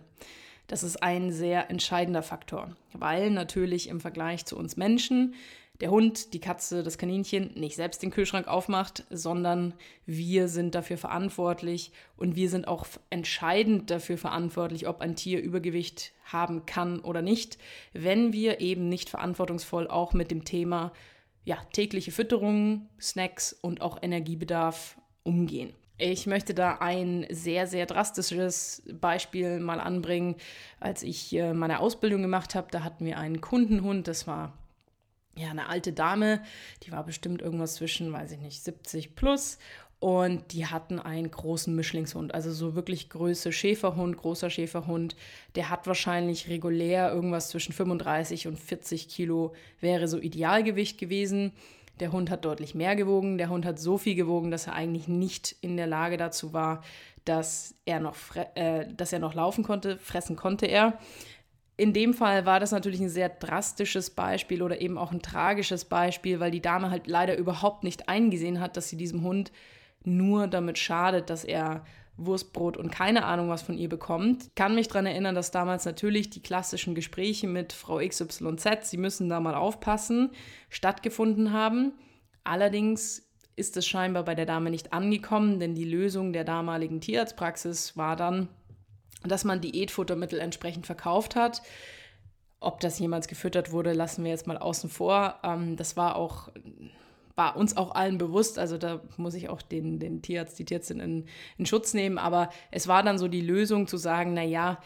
Das 0.66 0.82
ist 0.82 1.02
ein 1.02 1.30
sehr 1.30 1.70
entscheidender 1.70 2.22
Faktor, 2.22 2.76
weil 2.92 3.30
natürlich 3.30 3.88
im 3.88 4.00
Vergleich 4.00 4.46
zu 4.46 4.56
uns 4.56 4.76
Menschen 4.76 5.34
der 5.80 5.90
Hund, 5.90 6.32
die 6.32 6.40
Katze, 6.40 6.82
das 6.82 6.98
Kaninchen 6.98 7.50
nicht 7.54 7.74
selbst 7.74 8.02
den 8.02 8.10
Kühlschrank 8.10 8.46
aufmacht, 8.46 9.04
sondern 9.10 9.74
wir 10.06 10.48
sind 10.48 10.74
dafür 10.74 10.96
verantwortlich 10.96 11.92
und 12.16 12.36
wir 12.36 12.48
sind 12.48 12.68
auch 12.68 12.86
entscheidend 13.10 13.90
dafür 13.90 14.16
verantwortlich, 14.16 14.86
ob 14.86 15.00
ein 15.00 15.16
Tier 15.16 15.42
Übergewicht 15.42 16.12
haben 16.24 16.66
kann 16.66 17.00
oder 17.00 17.22
nicht, 17.22 17.58
wenn 17.92 18.32
wir 18.32 18.60
eben 18.60 18.88
nicht 18.88 19.10
verantwortungsvoll 19.10 19.88
auch 19.88 20.12
mit 20.12 20.30
dem 20.30 20.44
Thema 20.44 20.92
ja, 21.44 21.56
tägliche 21.72 22.12
Fütterung, 22.12 22.88
Snacks 23.00 23.52
und 23.52 23.80
auch 23.80 23.98
Energiebedarf 24.00 24.96
umgehen. 25.24 25.72
Ich 25.98 26.26
möchte 26.26 26.54
da 26.54 26.78
ein 26.78 27.26
sehr, 27.30 27.66
sehr 27.66 27.86
drastisches 27.86 28.82
Beispiel 29.00 29.60
mal 29.60 29.80
anbringen. 29.80 30.36
Als 30.80 31.02
ich 31.02 31.32
äh, 31.34 31.54
meine 31.54 31.80
Ausbildung 31.80 32.22
gemacht 32.22 32.54
habe, 32.54 32.68
da 32.70 32.82
hatten 32.82 33.04
wir 33.04 33.18
einen 33.18 33.40
Kundenhund, 33.40 34.08
das 34.08 34.26
war 34.26 34.58
ja, 35.36 35.50
eine 35.50 35.68
alte 35.68 35.92
Dame, 35.92 36.42
die 36.82 36.92
war 36.92 37.04
bestimmt 37.04 37.40
irgendwas 37.40 37.74
zwischen, 37.74 38.12
weiß 38.12 38.32
ich 38.32 38.40
nicht, 38.40 38.62
70 38.62 39.14
plus. 39.14 39.58
Und 39.98 40.52
die 40.52 40.66
hatten 40.66 40.98
einen 40.98 41.30
großen 41.30 41.76
Mischlingshund, 41.76 42.34
also 42.34 42.52
so 42.52 42.74
wirklich 42.74 43.08
Größe 43.08 43.52
Schäferhund, 43.52 44.16
großer 44.16 44.50
Schäferhund. 44.50 45.14
Der 45.54 45.70
hat 45.70 45.86
wahrscheinlich 45.86 46.48
regulär 46.48 47.12
irgendwas 47.12 47.50
zwischen 47.50 47.72
35 47.72 48.48
und 48.48 48.58
40 48.58 49.08
Kilo, 49.08 49.54
wäre 49.78 50.08
so 50.08 50.18
Idealgewicht 50.18 50.98
gewesen. 50.98 51.52
Der 52.00 52.10
Hund 52.10 52.30
hat 52.30 52.44
deutlich 52.44 52.74
mehr 52.74 52.96
gewogen. 52.96 53.38
Der 53.38 53.48
Hund 53.48 53.64
hat 53.64 53.78
so 53.78 53.96
viel 53.96 54.16
gewogen, 54.16 54.50
dass 54.50 54.66
er 54.66 54.72
eigentlich 54.72 55.06
nicht 55.06 55.54
in 55.60 55.76
der 55.76 55.86
Lage 55.86 56.16
dazu 56.16 56.52
war, 56.52 56.82
dass 57.24 57.76
er 57.84 58.00
noch, 58.00 58.16
äh, 58.56 58.88
dass 58.96 59.12
er 59.12 59.20
noch 59.20 59.34
laufen 59.34 59.62
konnte. 59.62 59.98
Fressen 59.98 60.34
konnte 60.34 60.66
er 60.66 60.98
in 61.76 61.92
dem 61.92 62.14
Fall 62.14 62.44
war 62.46 62.60
das 62.60 62.70
natürlich 62.70 63.00
ein 63.00 63.08
sehr 63.08 63.28
drastisches 63.28 64.10
Beispiel 64.10 64.62
oder 64.62 64.80
eben 64.80 64.98
auch 64.98 65.10
ein 65.10 65.22
tragisches 65.22 65.84
Beispiel, 65.86 66.38
weil 66.38 66.50
die 66.50 66.60
Dame 66.60 66.90
halt 66.90 67.06
leider 67.06 67.36
überhaupt 67.36 67.82
nicht 67.82 68.08
eingesehen 68.08 68.60
hat, 68.60 68.76
dass 68.76 68.88
sie 68.88 68.96
diesem 68.96 69.22
Hund 69.22 69.52
nur 70.04 70.48
damit 70.48 70.78
schadet, 70.78 71.30
dass 71.30 71.44
er 71.44 71.84
Wurstbrot 72.16 72.76
und 72.76 72.90
keine 72.90 73.24
Ahnung 73.24 73.48
was 73.48 73.62
von 73.62 73.78
ihr 73.78 73.88
bekommt. 73.88 74.44
Ich 74.44 74.54
kann 74.54 74.74
mich 74.74 74.88
daran 74.88 75.06
erinnern, 75.06 75.34
dass 75.34 75.50
damals 75.50 75.84
natürlich 75.84 76.30
die 76.30 76.42
klassischen 76.42 76.94
Gespräche 76.94 77.48
mit 77.48 77.72
Frau 77.72 77.98
XYZ, 78.06 78.90
sie 78.90 78.98
müssen 78.98 79.28
da 79.28 79.40
mal 79.40 79.54
aufpassen, 79.54 80.30
stattgefunden 80.68 81.52
haben. 81.52 81.94
Allerdings 82.44 83.28
ist 83.56 83.76
es 83.76 83.86
scheinbar 83.86 84.24
bei 84.24 84.34
der 84.34 84.46
Dame 84.46 84.70
nicht 84.70 84.92
angekommen, 84.92 85.58
denn 85.58 85.74
die 85.74 85.84
Lösung 85.84 86.32
der 86.32 86.44
damaligen 86.44 87.00
Tierarztpraxis 87.00 87.96
war 87.96 88.16
dann, 88.16 88.48
dass 89.26 89.44
man 89.44 89.60
Diätfuttermittel 89.60 90.38
entsprechend 90.38 90.86
verkauft 90.86 91.36
hat. 91.36 91.62
Ob 92.60 92.80
das 92.80 92.98
jemals 92.98 93.26
gefüttert 93.26 93.72
wurde, 93.72 93.92
lassen 93.92 94.24
wir 94.24 94.30
jetzt 94.30 94.46
mal 94.46 94.58
außen 94.58 94.88
vor. 94.88 95.40
Ähm, 95.42 95.76
das 95.76 95.96
war 95.96 96.16
auch 96.16 96.48
war 97.34 97.56
uns 97.56 97.76
auch 97.76 97.94
allen 97.94 98.18
bewusst, 98.18 98.58
also 98.58 98.76
da 98.76 99.00
muss 99.16 99.34
ich 99.34 99.48
auch 99.48 99.62
den, 99.62 99.98
den 99.98 100.22
Tierarzt, 100.22 100.58
die 100.58 100.64
Tierärztin 100.64 101.00
in, 101.00 101.24
in 101.56 101.66
Schutz 101.66 101.94
nehmen, 101.94 102.18
aber 102.18 102.50
es 102.70 102.88
war 102.88 103.02
dann 103.02 103.18
so 103.18 103.28
die 103.28 103.40
Lösung 103.40 103.86
zu 103.86 103.96
sagen, 103.96 104.34
naja, 104.34 104.78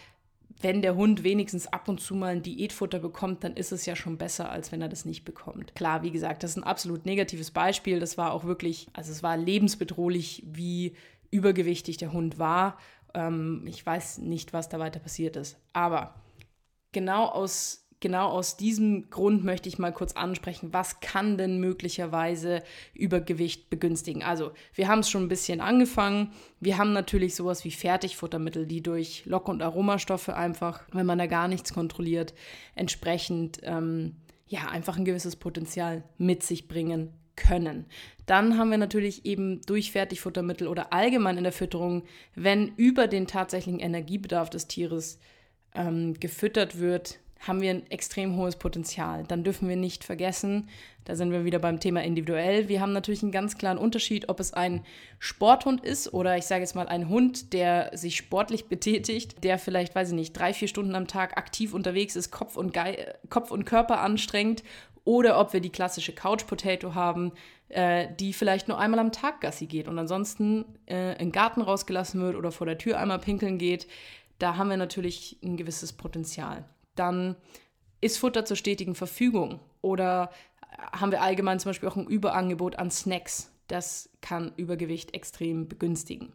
wenn 0.60 0.80
der 0.80 0.96
Hund 0.96 1.22
wenigstens 1.22 1.66
ab 1.66 1.88
und 1.88 2.00
zu 2.00 2.14
mal 2.14 2.28
ein 2.28 2.42
Diätfutter 2.42 2.98
bekommt, 2.98 3.44
dann 3.44 3.54
ist 3.54 3.72
es 3.72 3.84
ja 3.84 3.94
schon 3.94 4.16
besser, 4.16 4.50
als 4.50 4.72
wenn 4.72 4.80
er 4.80 4.88
das 4.88 5.04
nicht 5.04 5.24
bekommt. 5.24 5.74
Klar, 5.74 6.02
wie 6.02 6.10
gesagt, 6.10 6.42
das 6.42 6.52
ist 6.52 6.56
ein 6.56 6.64
absolut 6.64 7.04
negatives 7.04 7.50
Beispiel. 7.50 8.00
Das 8.00 8.16
war 8.16 8.32
auch 8.32 8.44
wirklich, 8.44 8.86
also 8.94 9.12
es 9.12 9.22
war 9.22 9.36
lebensbedrohlich, 9.36 10.44
wie 10.46 10.96
übergewichtig 11.30 11.98
der 11.98 12.12
Hund 12.12 12.38
war. 12.38 12.78
Ähm, 13.16 13.64
ich 13.66 13.84
weiß 13.84 14.18
nicht, 14.18 14.52
was 14.52 14.68
da 14.68 14.78
weiter 14.78 15.00
passiert 15.00 15.34
ist. 15.36 15.58
Aber 15.72 16.14
genau 16.92 17.26
aus 17.26 17.86
genau 17.98 18.28
aus 18.28 18.58
diesem 18.58 19.08
Grund 19.08 19.42
möchte 19.42 19.70
ich 19.70 19.78
mal 19.78 19.92
kurz 19.92 20.12
ansprechen, 20.12 20.72
was 20.72 21.00
kann 21.00 21.38
denn 21.38 21.58
möglicherweise 21.58 22.62
Übergewicht 22.92 23.70
begünstigen? 23.70 24.22
Also, 24.22 24.52
wir 24.74 24.88
haben 24.88 24.98
es 25.00 25.10
schon 25.10 25.24
ein 25.24 25.28
bisschen 25.28 25.62
angefangen. 25.62 26.32
Wir 26.60 26.76
haben 26.76 26.92
natürlich 26.92 27.34
sowas 27.34 27.64
wie 27.64 27.70
Fertigfuttermittel, 27.70 28.66
die 28.66 28.82
durch 28.82 29.24
Lock- 29.24 29.48
und 29.48 29.62
Aromastoffe 29.62 30.28
einfach, 30.28 30.82
wenn 30.92 31.06
man 31.06 31.18
da 31.18 31.26
gar 31.26 31.48
nichts 31.48 31.72
kontrolliert, 31.72 32.34
entsprechend 32.74 33.60
ähm, 33.62 34.16
ja 34.46 34.68
einfach 34.68 34.98
ein 34.98 35.06
gewisses 35.06 35.36
Potenzial 35.36 36.04
mit 36.18 36.42
sich 36.42 36.68
bringen 36.68 37.14
können. 37.36 37.86
Dann 38.26 38.58
haben 38.58 38.70
wir 38.70 38.78
natürlich 38.78 39.24
eben 39.24 39.60
durch 39.62 39.92
Fertigfuttermittel 39.92 40.66
oder 40.66 40.92
allgemein 40.92 41.38
in 41.38 41.44
der 41.44 41.52
Fütterung, 41.52 42.02
wenn 42.34 42.68
über 42.76 43.06
den 43.06 43.26
tatsächlichen 43.26 43.80
Energiebedarf 43.80 44.50
des 44.50 44.66
Tieres 44.66 45.20
ähm, 45.74 46.14
gefüttert 46.14 46.80
wird, 46.80 47.20
haben 47.40 47.60
wir 47.60 47.70
ein 47.70 47.88
extrem 47.90 48.36
hohes 48.36 48.56
Potenzial. 48.56 49.24
Dann 49.28 49.44
dürfen 49.44 49.68
wir 49.68 49.76
nicht 49.76 50.04
vergessen, 50.04 50.68
da 51.04 51.14
sind 51.14 51.30
wir 51.30 51.44
wieder 51.44 51.58
beim 51.58 51.78
Thema 51.78 52.02
individuell. 52.02 52.68
Wir 52.68 52.80
haben 52.80 52.92
natürlich 52.92 53.22
einen 53.22 53.30
ganz 53.30 53.56
klaren 53.58 53.78
Unterschied, 53.78 54.28
ob 54.28 54.40
es 54.40 54.52
ein 54.52 54.84
Sporthund 55.18 55.84
ist 55.84 56.12
oder 56.12 56.36
ich 56.36 56.44
sage 56.44 56.62
jetzt 56.62 56.74
mal 56.74 56.88
ein 56.88 57.08
Hund, 57.08 57.52
der 57.52 57.90
sich 57.94 58.16
sportlich 58.16 58.64
betätigt, 58.68 59.44
der 59.44 59.58
vielleicht, 59.58 59.94
weiß 59.94 60.08
ich 60.08 60.14
nicht, 60.14 60.32
drei, 60.32 60.52
vier 60.52 60.68
Stunden 60.68 60.94
am 60.94 61.06
Tag 61.06 61.36
aktiv 61.36 61.74
unterwegs 61.74 62.16
ist, 62.16 62.30
Kopf 62.30 62.56
und, 62.56 62.72
Ge 62.72 63.06
Kopf 63.28 63.50
und 63.50 63.64
Körper 63.64 64.00
anstrengt 64.00 64.64
oder 65.06 65.40
ob 65.40 65.54
wir 65.54 65.60
die 65.60 65.70
klassische 65.70 66.12
Couch 66.12 66.46
Potato 66.46 66.94
haben, 66.94 67.32
äh, 67.68 68.08
die 68.18 68.34
vielleicht 68.34 68.68
nur 68.68 68.78
einmal 68.78 69.00
am 69.00 69.12
Tag 69.12 69.40
Gassi 69.40 69.66
geht 69.66 69.88
und 69.88 69.98
ansonsten 69.98 70.66
äh, 70.84 71.16
den 71.16 71.32
Garten 71.32 71.62
rausgelassen 71.62 72.20
wird 72.20 72.36
oder 72.36 72.52
vor 72.52 72.66
der 72.66 72.76
Tür 72.76 72.98
einmal 72.98 73.20
pinkeln 73.20 73.56
geht. 73.56 73.86
Da 74.38 74.56
haben 74.56 74.68
wir 74.68 74.76
natürlich 74.76 75.38
ein 75.42 75.56
gewisses 75.56 75.92
Potenzial. 75.92 76.64
Dann 76.96 77.36
ist 78.00 78.18
Futter 78.18 78.44
zur 78.44 78.56
stetigen 78.56 78.96
Verfügung 78.96 79.60
oder 79.80 80.30
haben 80.92 81.12
wir 81.12 81.22
allgemein 81.22 81.60
zum 81.60 81.70
Beispiel 81.70 81.88
auch 81.88 81.96
ein 81.96 82.08
Überangebot 82.08 82.76
an 82.78 82.90
Snacks. 82.90 83.52
Das 83.68 84.10
kann 84.20 84.52
Übergewicht 84.56 85.14
extrem 85.14 85.68
begünstigen. 85.68 86.32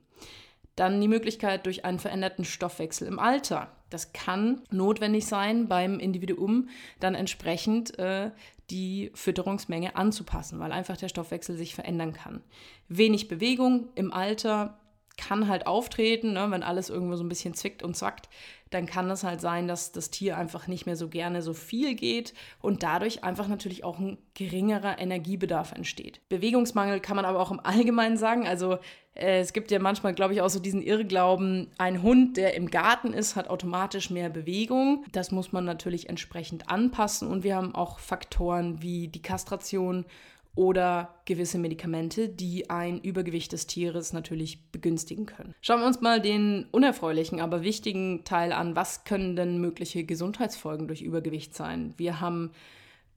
Dann 0.78 1.02
die 1.02 1.10
Möglichkeit 1.10 1.66
durch 1.66 1.84
einen 1.84 2.00
veränderten 2.00 2.46
Stoffwechsel 2.46 3.08
im 3.08 3.20
Alter. 3.20 3.70
Das 3.92 4.14
kann 4.14 4.62
notwendig 4.72 5.28
sein, 5.28 5.68
beim 5.68 6.00
Individuum 6.00 6.70
dann 7.00 7.14
entsprechend 7.14 8.00
äh, 8.00 8.32
die 8.72 9.12
Fütterungsmenge 9.14 9.96
anzupassen, 9.96 10.60
weil 10.60 10.72
einfach 10.72 10.98
der 10.98 11.10
Stoffwechsel 11.10 11.58
sich 11.58 11.76
verändern 11.76 12.14
kann. 12.14 12.42
Wenig 12.88 13.28
Bewegung 13.28 13.90
im 13.96 14.12
Alter 14.12 14.80
kann 15.22 15.48
halt 15.48 15.68
auftreten, 15.68 16.34
ne, 16.34 16.48
wenn 16.50 16.64
alles 16.64 16.90
irgendwo 16.90 17.16
so 17.16 17.24
ein 17.24 17.30
bisschen 17.30 17.54
zwickt 17.54 17.84
und 17.84 17.96
zackt, 17.96 18.28
dann 18.72 18.86
kann 18.86 19.10
es 19.12 19.24
halt 19.24 19.40
sein, 19.42 19.68
dass 19.68 19.92
das 19.92 20.10
Tier 20.10 20.38
einfach 20.38 20.68
nicht 20.68 20.86
mehr 20.86 20.96
so 20.96 21.10
gerne 21.10 21.42
so 21.42 21.54
viel 21.54 21.94
geht 21.94 22.34
und 22.60 22.84
dadurch 22.84 23.24
einfach 23.24 23.48
natürlich 23.48 23.84
auch 23.84 24.00
ein 24.00 24.18
geringerer 24.34 24.98
Energiebedarf 24.98 25.74
entsteht. 25.74 26.22
Bewegungsmangel 26.30 27.02
kann 27.02 27.18
man 27.18 27.26
aber 27.26 27.40
auch 27.40 27.52
im 27.52 27.60
Allgemeinen 27.60 28.18
sagen. 28.18 28.48
Also 28.48 28.80
äh, 29.14 29.42
es 29.42 29.54
gibt 29.54 29.72
ja 29.72 29.80
manchmal, 29.80 30.14
glaube 30.14 30.34
ich, 30.34 30.42
auch 30.42 30.50
so 30.50 30.60
diesen 30.60 30.82
Irrglauben, 30.82 31.70
ein 31.78 32.02
Hund, 32.02 32.38
der 32.38 32.56
im 32.56 32.72
Garten 32.72 33.14
ist, 33.14 33.36
hat 33.36 33.50
automatisch 33.50 34.10
mehr 34.10 34.30
Bewegung. 34.30 35.06
Das 35.12 35.32
muss 35.32 35.52
man 35.52 35.66
natürlich 35.66 36.10
entsprechend 36.10 36.70
anpassen 36.70 37.28
und 37.28 37.44
wir 37.44 37.58
haben 37.58 37.76
auch 37.76 38.00
Faktoren 38.00 38.82
wie 38.82 39.10
die 39.10 39.22
Kastration 39.22 40.06
oder 40.56 41.22
gewisse 41.26 41.58
Medikamente, 41.58 42.28
die 42.28 42.70
ein 42.70 43.00
Übergewicht 43.00 43.54
des 43.54 43.68
Tieres 43.68 44.12
natürlich 44.12 44.70
begünstigen 44.72 45.26
können. 45.26 45.56
Schauen 45.62 45.80
wir 45.80 45.88
uns 45.88 46.02
mal 46.02 46.22
den 46.22 46.66
unerfreulichen, 46.72 47.40
aber 47.40 47.64
wichtigen 47.64 48.26
Teil 48.26 48.52
an. 48.52 48.76
Was 48.76 49.06
können 49.06 49.36
denn 49.36 49.62
mögliche 49.62 50.04
Gesundheitsfolgen 50.04 50.88
durch 50.88 51.02
Übergewicht 51.02 51.56
sein? 51.56 51.94
Wir 51.98 52.20
haben 52.20 52.52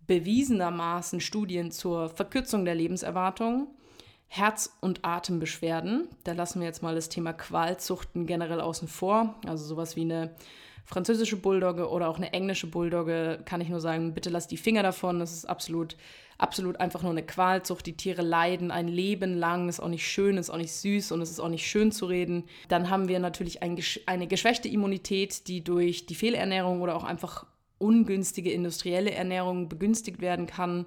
bewiesenermaßen 0.07 1.21
Studien 1.21 1.71
zur 1.71 2.09
Verkürzung 2.09 2.65
der 2.65 2.75
Lebenserwartung, 2.75 3.69
Herz- 4.29 4.77
und 4.81 5.05
Atembeschwerden. 5.05 6.09
Da 6.25 6.33
lassen 6.33 6.61
wir 6.61 6.67
jetzt 6.67 6.83
mal 6.83 6.95
das 6.95 7.09
Thema 7.09 7.33
Qualzuchten 7.33 8.27
generell 8.27 8.61
außen 8.61 8.87
vor. 8.87 9.35
Also 9.47 9.65
sowas 9.65 9.97
wie 9.97 10.03
eine 10.03 10.35
französische 10.85 11.37
Bulldogge 11.37 11.89
oder 11.89 12.09
auch 12.09 12.17
eine 12.17 12.33
englische 12.33 12.67
Bulldogge 12.67 13.41
kann 13.45 13.61
ich 13.61 13.69
nur 13.69 13.81
sagen, 13.81 14.15
bitte 14.15 14.31
lasst 14.31 14.51
die 14.51 14.57
Finger 14.57 14.83
davon. 14.83 15.19
Das 15.19 15.33
ist 15.33 15.47
absolut 15.47 15.97
absolut 16.39 16.81
einfach 16.81 17.03
nur 17.03 17.13
eine 17.13 17.23
Qualzucht. 17.23 17.87
Die 17.87 17.97
Tiere 17.97 18.23
leiden 18.23 18.71
ein 18.71 18.89
Leben 18.89 19.37
lang, 19.37 19.69
ist 19.69 19.81
auch 19.81 19.89
nicht 19.89 20.07
schön, 20.07 20.37
ist 20.37 20.51
auch 20.51 20.57
nicht 20.57 20.73
süß 20.73 21.13
und 21.13 21.21
es 21.21 21.31
ist 21.31 21.41
auch 21.41 21.49
nicht 21.49 21.67
schön 21.67 21.93
zu 21.93 22.07
reden. 22.07 22.45
Dann 22.69 22.91
haben 22.91 23.09
wir 23.09 23.19
natürlich 23.19 23.63
ein, 23.63 23.79
eine 24.07 24.27
geschwächte 24.27 24.69
Immunität, 24.69 25.49
die 25.49 25.63
durch 25.63 26.07
die 26.07 26.15
Fehlernährung 26.15 26.81
oder 26.81 26.97
auch 26.97 27.05
einfach 27.05 27.47
ungünstige 27.79 28.51
industrielle 28.51 29.13
Ernährung 29.13 29.69
begünstigt 29.69 30.21
werden 30.21 30.47
kann. 30.47 30.87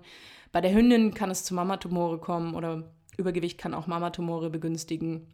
Bei 0.52 0.62
der 0.62 0.74
Hündin 0.74 1.14
kann 1.14 1.30
es 1.30 1.44
zu 1.44 1.54
Mamatumore 1.54 2.20
kommen 2.20 2.56
oder 2.56 2.92
Übergewicht 3.18 3.58
kann 3.58 3.74
auch 3.74 3.88
Mamatumore 3.88 4.50
begünstigen. 4.50 5.28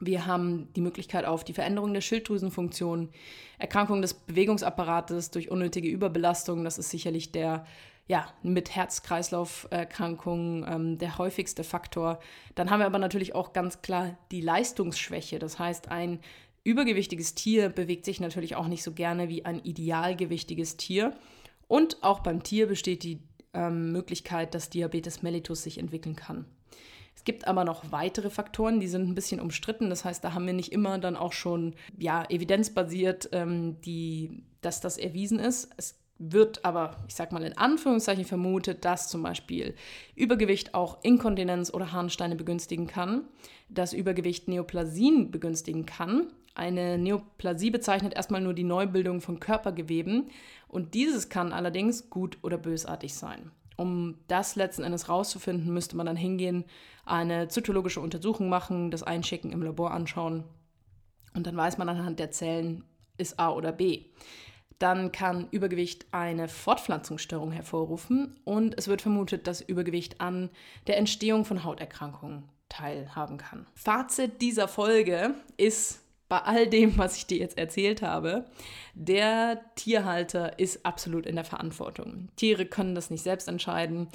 Wir 0.00 0.26
haben 0.26 0.72
die 0.74 0.80
Möglichkeit 0.80 1.26
auf 1.26 1.44
die 1.44 1.52
Veränderung 1.52 1.92
der 1.92 2.00
Schilddrüsenfunktion, 2.00 3.10
Erkrankung 3.58 4.00
des 4.02 4.14
Bewegungsapparates 4.14 5.30
durch 5.30 5.50
unnötige 5.50 5.88
Überbelastung. 5.88 6.64
Das 6.64 6.78
ist 6.78 6.90
sicherlich 6.90 7.32
der 7.32 7.66
ja, 8.10 8.26
mit 8.42 8.74
Herz-Kreislauf-Erkrankungen 8.74 10.66
ähm, 10.68 10.98
der 10.98 11.18
häufigste 11.18 11.62
Faktor. 11.62 12.18
Dann 12.56 12.68
haben 12.68 12.80
wir 12.80 12.86
aber 12.86 12.98
natürlich 12.98 13.36
auch 13.36 13.52
ganz 13.52 13.82
klar 13.82 14.18
die 14.32 14.40
Leistungsschwäche. 14.40 15.38
Das 15.38 15.60
heißt, 15.60 15.92
ein 15.92 16.18
übergewichtiges 16.64 17.36
Tier 17.36 17.68
bewegt 17.68 18.04
sich 18.04 18.18
natürlich 18.18 18.56
auch 18.56 18.66
nicht 18.66 18.82
so 18.82 18.92
gerne 18.92 19.28
wie 19.28 19.44
ein 19.44 19.60
idealgewichtiges 19.62 20.76
Tier. 20.76 21.16
Und 21.68 22.02
auch 22.02 22.18
beim 22.18 22.42
Tier 22.42 22.66
besteht 22.66 23.04
die 23.04 23.20
ähm, 23.54 23.92
Möglichkeit, 23.92 24.54
dass 24.54 24.70
Diabetes 24.70 25.22
mellitus 25.22 25.62
sich 25.62 25.78
entwickeln 25.78 26.16
kann. 26.16 26.46
Es 27.20 27.24
gibt 27.24 27.46
aber 27.46 27.66
noch 27.66 27.92
weitere 27.92 28.30
Faktoren, 28.30 28.80
die 28.80 28.88
sind 28.88 29.06
ein 29.06 29.14
bisschen 29.14 29.40
umstritten. 29.40 29.90
Das 29.90 30.06
heißt, 30.06 30.24
da 30.24 30.32
haben 30.32 30.46
wir 30.46 30.54
nicht 30.54 30.72
immer 30.72 30.96
dann 30.96 31.16
auch 31.16 31.34
schon 31.34 31.74
ja, 31.98 32.24
evidenzbasiert, 32.30 33.28
ähm, 33.32 33.78
die, 33.82 34.42
dass 34.62 34.80
das 34.80 34.96
erwiesen 34.96 35.38
ist. 35.38 35.68
Es 35.76 36.00
wird 36.18 36.64
aber, 36.64 36.96
ich 37.08 37.14
sag 37.14 37.30
mal 37.32 37.42
in 37.42 37.58
Anführungszeichen 37.58 38.24
vermutet, 38.24 38.86
dass 38.86 39.10
zum 39.10 39.22
Beispiel 39.22 39.74
Übergewicht 40.14 40.72
auch 40.72 40.96
Inkontinenz 41.02 41.74
oder 41.74 41.92
Harnsteine 41.92 42.36
begünstigen 42.36 42.86
kann, 42.86 43.24
dass 43.68 43.92
Übergewicht 43.92 44.48
Neoplasien 44.48 45.30
begünstigen 45.30 45.84
kann. 45.84 46.28
Eine 46.54 46.96
Neoplasie 46.96 47.70
bezeichnet 47.70 48.14
erstmal 48.14 48.40
nur 48.40 48.54
die 48.54 48.64
Neubildung 48.64 49.20
von 49.20 49.40
Körpergeweben 49.40 50.30
und 50.68 50.94
dieses 50.94 51.28
kann 51.28 51.52
allerdings 51.52 52.08
gut 52.08 52.38
oder 52.40 52.56
bösartig 52.56 53.12
sein. 53.12 53.50
Um 53.80 54.18
das 54.28 54.56
letzten 54.56 54.82
Endes 54.82 55.08
rauszufinden, 55.08 55.72
müsste 55.72 55.96
man 55.96 56.06
dann 56.06 56.16
hingehen, 56.16 56.64
eine 57.06 57.48
zytologische 57.48 58.00
Untersuchung 58.00 58.48
machen, 58.48 58.90
das 58.90 59.02
Einschicken 59.02 59.52
im 59.52 59.62
Labor 59.62 59.92
anschauen 59.92 60.44
und 61.34 61.46
dann 61.46 61.56
weiß 61.56 61.78
man 61.78 61.88
anhand 61.88 62.18
der 62.18 62.30
Zellen, 62.30 62.84
ist 63.16 63.40
A 63.40 63.50
oder 63.50 63.72
B 63.72 64.04
dann 64.80 65.12
kann 65.12 65.46
Übergewicht 65.50 66.06
eine 66.10 66.48
Fortpflanzungsstörung 66.48 67.52
hervorrufen 67.52 68.40
und 68.44 68.76
es 68.78 68.88
wird 68.88 69.02
vermutet, 69.02 69.46
dass 69.46 69.60
Übergewicht 69.60 70.20
an 70.22 70.48
der 70.86 70.96
Entstehung 70.96 71.44
von 71.44 71.64
Hauterkrankungen 71.64 72.44
teilhaben 72.70 73.36
kann. 73.36 73.66
Fazit 73.74 74.40
dieser 74.40 74.68
Folge 74.68 75.34
ist 75.58 76.00
bei 76.30 76.38
all 76.38 76.68
dem, 76.68 76.96
was 76.96 77.16
ich 77.16 77.26
dir 77.26 77.38
jetzt 77.38 77.58
erzählt 77.58 78.02
habe, 78.02 78.44
der 78.94 79.60
Tierhalter 79.74 80.60
ist 80.60 80.86
absolut 80.86 81.26
in 81.26 81.34
der 81.34 81.44
Verantwortung. 81.44 82.28
Tiere 82.36 82.66
können 82.66 82.94
das 82.94 83.10
nicht 83.10 83.24
selbst 83.24 83.48
entscheiden. 83.48 84.06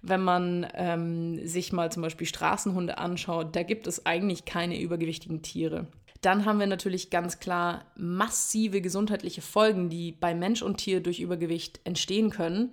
Wenn 0.00 0.20
man 0.22 0.68
ähm, 0.74 1.44
sich 1.46 1.72
mal 1.72 1.90
zum 1.90 2.02
Beispiel 2.02 2.28
Straßenhunde 2.28 2.96
anschaut, 2.98 3.56
da 3.56 3.64
gibt 3.64 3.88
es 3.88 4.06
eigentlich 4.06 4.44
keine 4.44 4.80
übergewichtigen 4.80 5.42
Tiere. 5.42 5.88
Dann 6.20 6.44
haben 6.44 6.60
wir 6.60 6.68
natürlich 6.68 7.10
ganz 7.10 7.40
klar 7.40 7.84
massive 7.96 8.80
gesundheitliche 8.80 9.42
Folgen, 9.42 9.90
die 9.90 10.12
bei 10.12 10.32
Mensch 10.32 10.62
und 10.62 10.76
Tier 10.76 11.02
durch 11.02 11.18
Übergewicht 11.18 11.80
entstehen 11.82 12.30
können, 12.30 12.72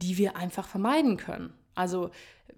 die 0.00 0.16
wir 0.16 0.36
einfach 0.36 0.68
vermeiden 0.68 1.16
können. 1.16 1.52
Also 1.74 2.10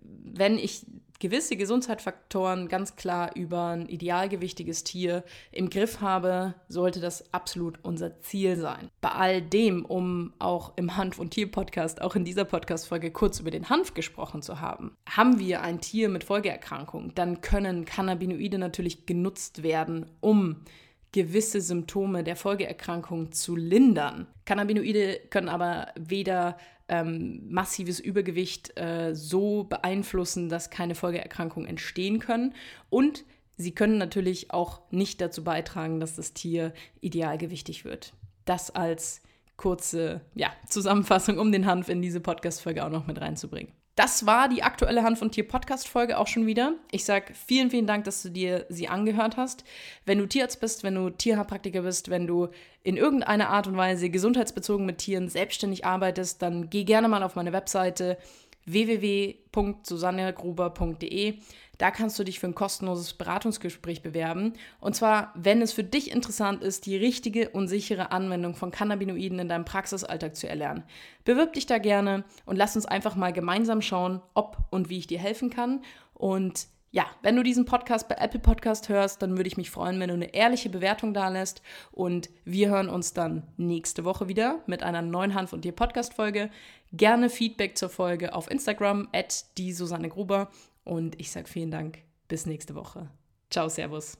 wenn 0.02 0.58
ich 0.58 0.86
gewisse 1.20 1.56
Gesundheitsfaktoren 1.56 2.66
ganz 2.68 2.96
klar 2.96 3.36
über 3.36 3.68
ein 3.68 3.86
idealgewichtiges 3.86 4.84
Tier 4.84 5.22
im 5.52 5.70
Griff 5.70 6.00
habe, 6.00 6.54
sollte 6.68 7.00
das 7.00 7.32
absolut 7.32 7.78
unser 7.82 8.20
Ziel 8.20 8.56
sein. 8.56 8.90
Bei 9.00 9.10
all 9.10 9.42
dem, 9.42 9.84
um 9.84 10.32
auch 10.38 10.72
im 10.76 10.96
Hanf- 10.96 11.18
und 11.18 11.30
Tier-Podcast, 11.30 12.00
auch 12.00 12.16
in 12.16 12.24
dieser 12.24 12.44
Podcast-Folge 12.44 13.10
kurz 13.12 13.38
über 13.38 13.50
den 13.50 13.68
Hanf 13.68 13.94
gesprochen 13.94 14.42
zu 14.42 14.60
haben, 14.60 14.96
haben 15.08 15.38
wir 15.38 15.60
ein 15.60 15.80
Tier 15.80 16.08
mit 16.08 16.24
Folgeerkrankung, 16.24 17.14
dann 17.14 17.42
können 17.42 17.84
Cannabinoide 17.84 18.58
natürlich 18.58 19.04
genutzt 19.06 19.62
werden, 19.62 20.06
um 20.20 20.64
gewisse 21.12 21.60
Symptome 21.60 22.22
der 22.22 22.36
Folgeerkrankung 22.36 23.32
zu 23.32 23.56
lindern. 23.56 24.26
Cannabinoide 24.44 25.20
können 25.30 25.48
aber 25.48 25.88
weder 25.98 26.56
ähm, 26.88 27.42
massives 27.48 28.00
Übergewicht 28.00 28.78
äh, 28.78 29.14
so 29.14 29.64
beeinflussen, 29.64 30.48
dass 30.48 30.70
keine 30.70 30.94
Folgeerkrankungen 30.94 31.68
entstehen 31.68 32.18
können. 32.18 32.54
Und 32.90 33.24
sie 33.56 33.72
können 33.72 33.98
natürlich 33.98 34.52
auch 34.52 34.80
nicht 34.90 35.20
dazu 35.20 35.44
beitragen, 35.44 36.00
dass 36.00 36.16
das 36.16 36.32
Tier 36.32 36.72
idealgewichtig 37.00 37.84
wird. 37.84 38.12
Das 38.44 38.70
als 38.70 39.22
kurze 39.56 40.22
ja, 40.34 40.52
Zusammenfassung, 40.68 41.38
um 41.38 41.52
den 41.52 41.66
Hanf 41.66 41.88
in 41.88 42.02
diese 42.02 42.20
Podcast-Folge 42.20 42.84
auch 42.84 42.90
noch 42.90 43.06
mit 43.06 43.20
reinzubringen. 43.20 43.72
Das 44.00 44.24
war 44.24 44.48
die 44.48 44.62
aktuelle 44.62 45.02
Hand 45.02 45.18
von 45.18 45.30
Tier 45.30 45.46
Podcast 45.46 45.86
Folge 45.86 46.16
auch 46.16 46.26
schon 46.26 46.46
wieder. 46.46 46.72
Ich 46.90 47.04
sage 47.04 47.34
vielen, 47.34 47.68
vielen 47.68 47.86
Dank, 47.86 48.04
dass 48.04 48.22
du 48.22 48.30
dir 48.30 48.64
sie 48.70 48.88
angehört 48.88 49.36
hast. 49.36 49.62
Wenn 50.06 50.16
du 50.16 50.24
Tierarzt 50.24 50.58
bist, 50.58 50.84
wenn 50.84 50.94
du 50.94 51.10
Tierheilpraktiker 51.10 51.82
bist, 51.82 52.08
wenn 52.08 52.26
du 52.26 52.48
in 52.82 52.96
irgendeiner 52.96 53.50
Art 53.50 53.66
und 53.66 53.76
Weise 53.76 54.08
gesundheitsbezogen 54.08 54.86
mit 54.86 54.96
Tieren 54.96 55.28
selbstständig 55.28 55.84
arbeitest, 55.84 56.40
dann 56.40 56.70
geh 56.70 56.84
gerne 56.84 57.08
mal 57.08 57.22
auf 57.22 57.36
meine 57.36 57.52
Webseite 57.52 58.16
www.susannegruber.de. 58.64 61.34
Da 61.80 61.90
kannst 61.90 62.18
du 62.18 62.24
dich 62.24 62.40
für 62.40 62.46
ein 62.46 62.54
kostenloses 62.54 63.14
Beratungsgespräch 63.14 64.02
bewerben. 64.02 64.52
Und 64.80 64.94
zwar, 64.94 65.32
wenn 65.34 65.62
es 65.62 65.72
für 65.72 65.82
dich 65.82 66.10
interessant 66.10 66.62
ist, 66.62 66.84
die 66.84 66.94
richtige 66.94 67.48
und 67.48 67.68
sichere 67.68 68.12
Anwendung 68.12 68.54
von 68.54 68.70
Cannabinoiden 68.70 69.38
in 69.38 69.48
deinem 69.48 69.64
Praxisalltag 69.64 70.36
zu 70.36 70.46
erlernen. 70.46 70.84
Bewirb 71.24 71.54
dich 71.54 71.64
da 71.64 71.78
gerne 71.78 72.24
und 72.44 72.56
lass 72.56 72.76
uns 72.76 72.84
einfach 72.84 73.16
mal 73.16 73.32
gemeinsam 73.32 73.80
schauen, 73.80 74.20
ob 74.34 74.58
und 74.68 74.90
wie 74.90 74.98
ich 74.98 75.06
dir 75.06 75.18
helfen 75.18 75.48
kann. 75.48 75.80
Und 76.12 76.66
ja, 76.90 77.06
wenn 77.22 77.36
du 77.36 77.42
diesen 77.42 77.64
Podcast 77.64 78.08
bei 78.08 78.16
Apple 78.16 78.40
Podcast 78.40 78.90
hörst, 78.90 79.22
dann 79.22 79.38
würde 79.38 79.48
ich 79.48 79.56
mich 79.56 79.70
freuen, 79.70 79.98
wenn 80.00 80.08
du 80.08 80.14
eine 80.14 80.34
ehrliche 80.34 80.68
Bewertung 80.68 81.14
da 81.14 81.30
lässt. 81.30 81.62
Und 81.92 82.28
wir 82.44 82.68
hören 82.68 82.90
uns 82.90 83.14
dann 83.14 83.44
nächste 83.56 84.04
Woche 84.04 84.28
wieder 84.28 84.60
mit 84.66 84.82
einer 84.82 85.00
neuen 85.00 85.34
Hanf 85.34 85.54
und 85.54 85.64
dir 85.64 85.72
Podcast 85.72 86.12
Folge. 86.12 86.50
Gerne 86.92 87.30
Feedback 87.30 87.78
zur 87.78 87.88
Folge 87.88 88.34
auf 88.34 88.50
Instagram 88.50 89.08
at 89.14 89.56
die 89.56 89.72
Susanne 89.72 90.10
Gruber. 90.10 90.50
Und 90.90 91.20
ich 91.20 91.30
sage 91.30 91.46
vielen 91.46 91.70
Dank. 91.70 92.02
Bis 92.26 92.46
nächste 92.46 92.74
Woche. 92.74 93.08
Ciao, 93.48 93.68
Servus. 93.68 94.18